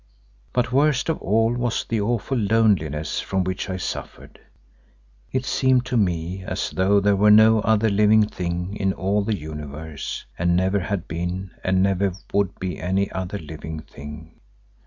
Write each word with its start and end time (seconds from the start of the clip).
But 0.51 0.71
worst 0.71 1.09
of 1.09 1.19
all 1.21 1.53
was 1.53 1.83
the 1.85 2.01
awful 2.01 2.35
loneliness 2.35 3.19
from 3.19 3.43
which 3.43 3.69
I 3.69 3.77
suffered. 3.77 4.39
It 5.31 5.45
seemed 5.45 5.85
to 5.85 5.95
me 5.95 6.41
as 6.43 6.71
though 6.71 6.99
there 6.99 7.15
were 7.15 7.29
no 7.29 7.59
other 7.61 7.87
living 7.87 8.23
thing 8.25 8.75
in 8.75 8.93
all 8.93 9.21
the 9.23 9.37
Universe 9.37 10.25
and 10.39 10.55
never 10.55 10.79
had 10.79 11.07
been 11.07 11.51
and 11.63 11.83
never 11.83 12.13
would 12.33 12.57
be 12.57 12.79
any 12.81 13.11
other 13.11 13.37
living 13.37 13.81
thing. 13.81 14.39